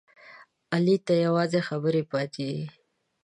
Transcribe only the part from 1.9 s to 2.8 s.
پاتې دي.